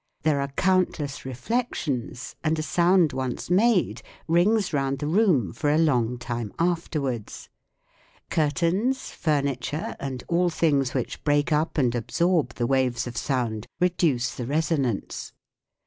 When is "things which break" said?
10.49-11.51